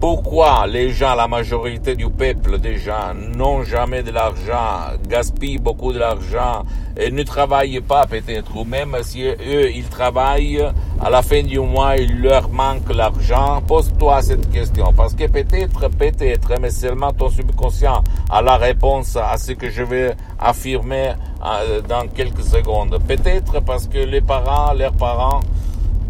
[0.00, 5.98] pourquoi les gens, la majorité du peuple gens, n'ont jamais de l'argent, gaspillent beaucoup de
[5.98, 6.64] l'argent
[6.96, 10.64] et ne travaillent pas peut-être, ou même si eux, ils travaillent,
[11.02, 15.88] à la fin du mois, il leur manque l'argent, pose-toi cette question, parce que peut-être,
[15.90, 21.12] peut-être, mais seulement ton subconscient a la réponse à ce que je vais affirmer
[21.44, 22.98] euh, dans quelques secondes.
[23.06, 25.40] Peut-être parce que les parents, leurs parents,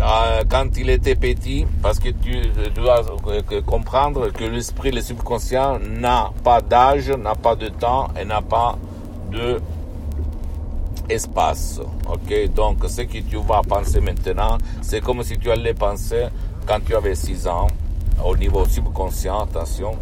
[0.00, 2.42] euh, quand il était petit, parce que tu,
[2.74, 3.04] dois
[3.66, 8.78] comprendre que l'esprit, le subconscient n'a pas d'âge, n'a pas de temps et n'a pas
[9.30, 9.60] de
[11.08, 11.80] espace.
[12.08, 16.26] Ok, donc ce que tu vas penser maintenant, c'est comme si tu allais penser
[16.66, 17.66] quand tu avais 6 ans,
[18.24, 19.92] au niveau subconscient, attention.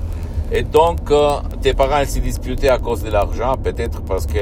[0.53, 4.39] Et donc, euh, tes parents s'y disputaient à cause de l'argent, peut-être parce que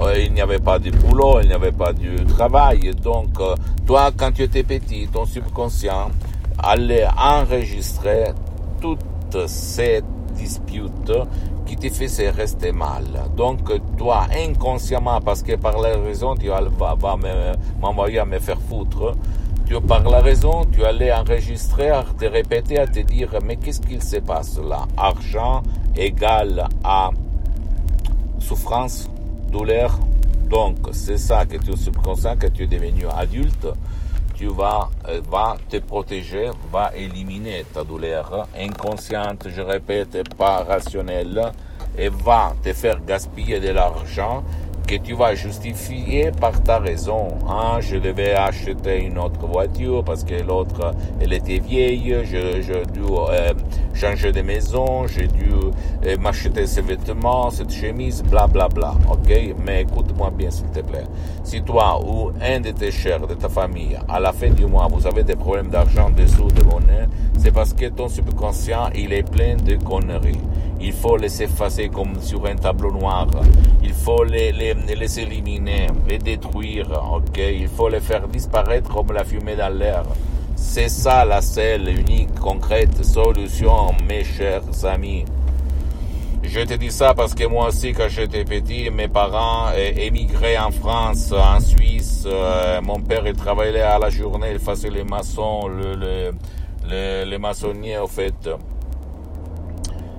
[0.00, 2.90] euh, n'y avait pas de boulot, il n'y avait pas de travail.
[3.00, 3.54] Donc, euh,
[3.86, 6.10] toi, quand tu étais petit, ton subconscient
[6.58, 8.32] allait enregistrer
[8.80, 10.02] toutes ces
[10.34, 11.12] disputes
[11.64, 13.04] qui te faisaient rester mal.
[13.36, 13.60] Donc,
[13.96, 17.16] toi, inconsciemment, parce que par la raison, tu vas, vas
[17.80, 19.14] m'envoyer à me faire foutre,
[19.80, 24.16] par la raison, tu allais enregistrer, te répéter, à te dire, mais qu'est-ce qu'il se
[24.16, 24.86] passe là?
[24.96, 25.62] Argent
[25.96, 27.10] égale à
[28.38, 29.08] souffrance,
[29.50, 29.98] douleur.
[30.50, 33.68] Donc, c'est ça que tu subconscient, que tu es devenu adulte.
[34.34, 41.52] Tu vas, euh, va te protéger, va éliminer ta douleur inconsciente, je répète, pas rationnelle,
[41.96, 44.42] et va te faire gaspiller de l'argent
[44.92, 47.28] que tu vas justifier par ta raison.
[47.48, 52.84] Hein, je devais acheter une autre voiture parce que l'autre, elle était vieille, je, je
[52.92, 53.54] dû euh,
[53.94, 55.50] changer de maison, j'ai dû
[56.04, 58.92] euh, m'acheter ces vêtements, cette chemise, bla bla bla.
[59.10, 59.32] Ok,
[59.64, 61.06] mais écoute-moi bien s'il te plaît.
[61.42, 64.88] Si toi ou un de tes chers de ta famille, à la fin du mois,
[64.92, 67.08] vous avez des problèmes d'argent, de sous, de monnaie,
[67.38, 70.38] c'est parce que ton subconscient, il est plein de conneries.
[70.84, 73.28] Il faut les effacer comme sur un tableau noir.
[73.84, 77.38] Il faut les, les, les éliminer, les détruire, ok?
[77.38, 80.02] Il faut les faire disparaître comme la fumée dans l'air.
[80.56, 85.24] C'est ça la seule, unique, concrète solution, mes chers amis.
[86.42, 90.70] Je te dis ça parce que moi aussi, quand j'étais petit, mes parents émigraient en
[90.70, 92.24] France, en Suisse.
[92.26, 96.32] Euh, mon père, il travaillait à la journée, il faisait les maçons, le, le,
[96.88, 98.48] le, les maçonniers, au fait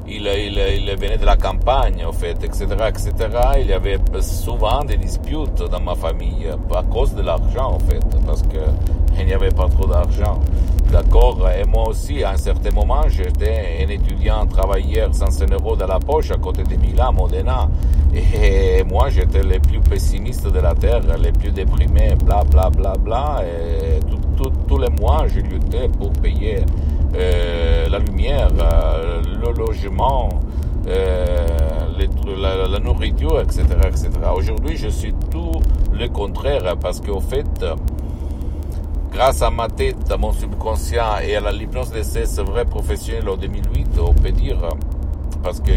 [0.07, 3.13] il, il, il, venait de la campagne, en fait, etc., etc.
[3.59, 8.03] Il y avait souvent des disputes dans ma famille à cause de l'argent, en fait,
[8.25, 8.59] parce que
[9.19, 10.39] il n'y avait pas trop d'argent.
[10.91, 15.75] D'accord Et moi aussi, à un certain moment, j'étais un étudiant travailleur sans un euro
[15.75, 17.67] dans la poche à côté de Milan, Modena.
[18.13, 22.93] Et moi, j'étais le plus pessimiste de la Terre, le plus déprimé, bla, bla, bla,
[22.93, 23.41] bla.
[23.43, 23.99] Et
[24.67, 26.57] tous les mois, je luttais pour payer
[27.13, 30.29] la lumière, euh, le logement,
[30.87, 31.47] euh,
[32.37, 33.63] la, la, nourriture, etc.
[33.87, 34.09] etc.
[34.35, 35.51] Aujourd'hui, je suis tout
[35.91, 37.45] le contraire parce qu'au fait,
[39.11, 43.29] grâce à ma tête, à mon subconscient et à la l'hypnose de ces vrais professionnels
[43.29, 44.57] en 2008, on peut dire
[45.43, 45.71] parce que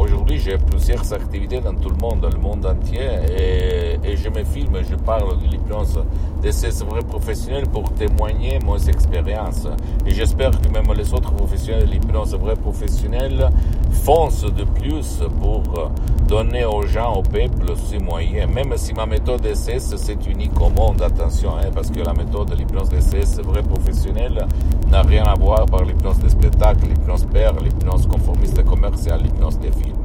[0.00, 3.06] aujourd'hui j'ai plusieurs activités dans tout le monde, dans le monde entier,
[3.38, 6.02] et, et je me filme, je parle de l'hypnose
[6.42, 9.66] de ces vrais professionnels pour témoigner mon expérience.
[10.06, 13.50] Et j'espère que même les autres professionnels de l'hypnose vrais professionnels
[13.90, 15.90] foncent de plus pour
[16.26, 18.50] donner aux gens, au peuple, ces moyens.
[18.52, 22.50] Même si ma méthode SS c'est unique au monde, attention, hein, parce que la méthode
[22.50, 24.46] de l'hypnose SS vrai professionnel
[24.90, 29.72] n'a rien à voir par l'hypnose des spectacles, l'hypnose père, l'hypnose conformiste commerciale, l'hypnose des
[29.72, 29.96] films.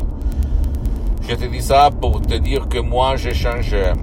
[1.28, 3.94] Je te dis ça pour te dire que moi j'ai changé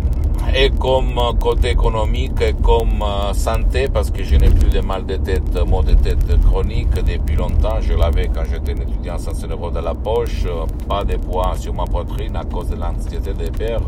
[0.55, 5.05] et comme côté économique et comme euh, santé parce que je n'ai plus de mal
[5.05, 7.81] de tête, maux de tête chronique depuis longtemps.
[7.81, 10.47] Je l'avais quand j'étais étudiant sans euros de la poche,
[10.89, 13.83] pas de poids sur ma poitrine à cause de l'anxiété des pères,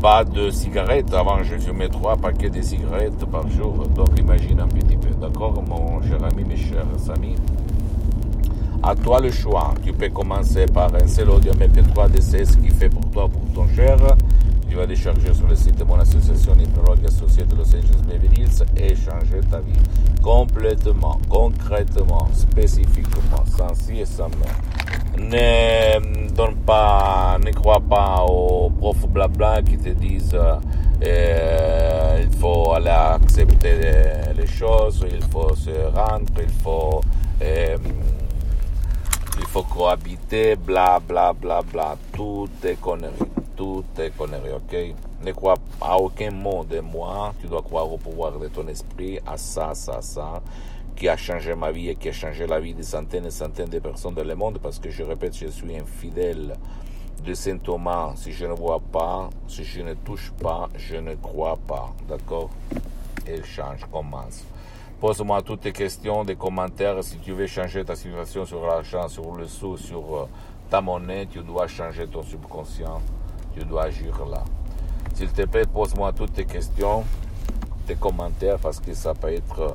[0.00, 1.14] pas de cigarettes.
[1.14, 3.86] Avant, je fumais trois paquets de cigarettes par jour.
[3.94, 5.08] Donc, imagine un petit peu.
[5.20, 7.36] D'accord, mon cher ami, mes chers amis?
[8.82, 9.74] À toi le choix.
[9.84, 13.66] Tu peux commencer par un seul audio MP3 DCS qui fait pour toi, pour ton
[13.74, 13.96] cher
[14.68, 18.42] tu vas décharger sur le site de mon association hypnologue associée de Los Angeles Beverly
[18.42, 19.72] Hills et changer ta vie
[20.22, 25.22] complètement, concrètement, spécifiquement, sans si et sans mais.
[25.22, 30.36] Ne donne pas, ne crois pas aux profs blabla qui te disent
[31.02, 33.78] euh, il faut aller accepter
[34.36, 37.00] les choses, il faut se rendre, il faut
[37.40, 37.76] euh,
[39.38, 44.94] il faut cohabiter, bla bla bla bla, tout est conneries toutes tes conneries, ok?
[45.22, 49.18] Ne crois à aucun mot de moi, tu dois croire au pouvoir de ton esprit,
[49.26, 50.42] à ça, ça, ça,
[50.94, 53.70] qui a changé ma vie et qui a changé la vie de centaines et centaines
[53.70, 56.54] de personnes dans le monde, parce que je répète, je suis infidèle
[57.24, 61.14] de Saint Thomas, si je ne vois pas, si je ne touche pas, je ne
[61.14, 62.50] crois pas, d'accord?
[63.26, 64.44] Et change, commence.
[65.00, 67.02] Pose-moi toutes tes questions, des commentaires.
[67.04, 70.28] Si tu veux changer ta situation sur l'argent, sur le sou, sur euh,
[70.70, 73.00] ta monnaie, tu dois changer ton subconscient
[73.56, 74.44] tu dois agir là.
[75.14, 77.04] S'il te plaît, pose-moi toutes tes questions,
[77.86, 79.74] tes commentaires, parce que ça peut être,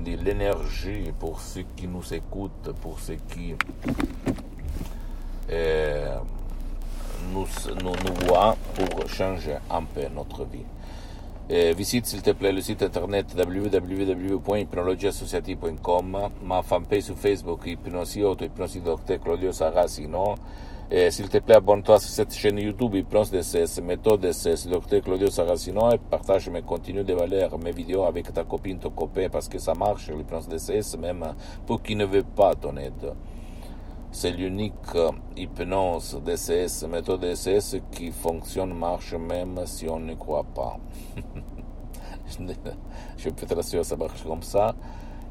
[0.00, 3.54] dire, l'énergie pour ceux qui nous écoutent, pour ceux qui
[5.50, 6.18] euh,
[7.32, 7.46] nous
[8.26, 10.64] voient, pour changer un peu notre vie.
[11.54, 18.46] Et visite s'il te plaît le site internet www.hypnologieassociative.com, ma fanpage sur Facebook Hypnosie Auto,
[18.46, 20.36] Hypnosie Docteur Claudio Saracino,
[20.90, 25.28] et s'il te plaît, abonne-toi sur cette chaîne YouTube Hypnose DCS, méthode DCS, docteur Claudio
[25.28, 29.50] Saracino, et partage mes contenus de valeur, mes vidéos avec ta copine, ton copain, parce
[29.50, 31.34] que ça marche, l'hypnose DCS, même
[31.66, 33.12] pour qui ne veut pas ton aide.
[34.14, 34.74] C'est l'unique
[35.38, 40.76] hypnose DCS, méthode DCS qui fonctionne, marche même si on ne croit pas.
[43.16, 44.74] Je peux te rassurer, ça marche comme ça.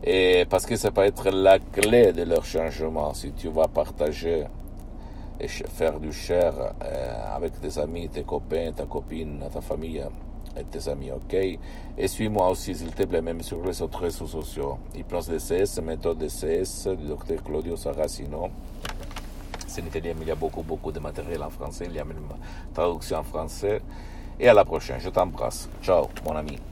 [0.04, 4.46] Et parce que ça peut être la clé de leur changement si tu vas partager
[5.40, 10.04] et faire du cher euh, avec tes amis, tes copains, ta copine, ta famille
[10.58, 14.28] et tes amis, ok Et suis-moi aussi, s'il te plaît, même sur les autres réseaux
[14.28, 14.78] sociaux.
[14.96, 18.50] Hypnose DCS, méthode DCS, du docteur Claudio Saracino.
[19.68, 21.86] C'est en italien, mais il y a beaucoup, beaucoup de matériel en français.
[21.88, 22.18] Il y a même
[22.74, 23.82] traduction en français.
[24.40, 25.00] Et à la prochaine.
[25.00, 25.70] Je t'embrasse.
[25.82, 26.71] Ciao, mon ami.